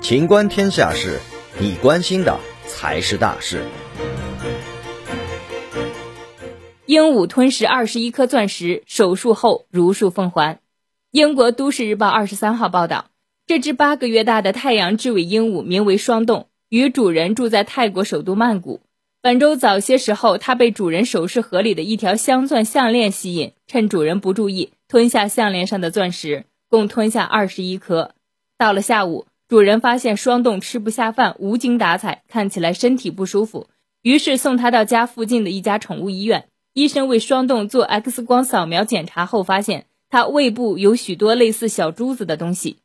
[0.00, 1.18] 情观天下事，
[1.58, 3.62] 你关心的才是大事。
[6.86, 10.60] 鹦鹉吞食二十一颗钻石，手术后如数奉还。
[11.10, 13.10] 英国都市日报二十三号报道，
[13.46, 18.80] 这只八个月大的太阳之尾鹦鹉名为霜冻，与主人住在泰国首都曼谷。
[19.20, 28.12] 本周早些时候，它被主人首饰盒里的一条镶钻项链吸引，趁主人不注意，吞下项链上的钻石，共吞下二十一颗。
[28.56, 33.68] 到了下午，主人发现霜冻吃不下饭，无精打采，看起来身体不舒服，
[34.02, 36.48] 于是送他到家附近的一家宠物医院。
[36.74, 42.78] 医生为霜冻做 X 光扫描检查后，发现它胃部有许多类似小珠子的东西。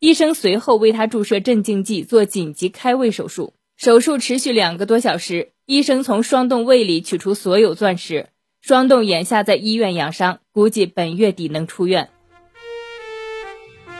[0.00, 3.54] 医生随后为它注射镇静剂，做紧急开胃手术。
[3.76, 8.28] 手术持续两个多小时，医生从霜冻胃里取出所有钻石。
[8.60, 12.10] 霜冻眼下在医院养伤，估计本月底能出院。